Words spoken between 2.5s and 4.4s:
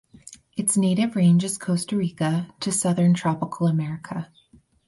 to Southern Tropical America.